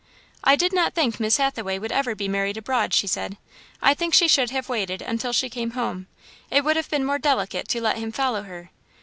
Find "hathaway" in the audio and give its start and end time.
1.37-1.77